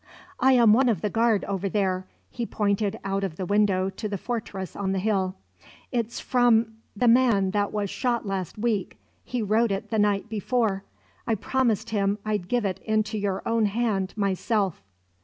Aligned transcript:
"I'm 0.39 0.73
one 0.73 0.89
of 0.89 1.01
the 1.01 1.11
guard 1.11 1.43
over 1.45 1.69
there." 1.69 2.07
He 2.31 2.47
pointed 2.47 2.97
out 3.03 3.23
of 3.23 3.35
the 3.37 3.45
window 3.45 3.91
to 3.91 4.09
the 4.09 4.17
fortress 4.17 4.75
on 4.75 4.93
the 4.93 4.97
hill. 4.97 5.35
"It's 5.91 6.19
from 6.19 6.77
the 6.95 7.07
man 7.07 7.51
that 7.51 7.71
was 7.71 7.91
shot 7.91 8.25
last 8.25 8.57
week. 8.57 8.97
He 9.23 9.43
wrote 9.43 9.71
it 9.71 9.91
the 9.91 9.99
night 9.99 10.27
before. 10.27 10.83
I 11.27 11.35
promised 11.35 11.91
him 11.91 12.17
I'd 12.25 12.47
give 12.47 12.65
it 12.65 12.79
into 12.79 13.15
your 13.19 13.43
own 13.47 13.67
hand 13.67 14.15
myself." 14.17 14.81